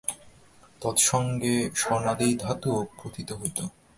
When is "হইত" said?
3.39-3.57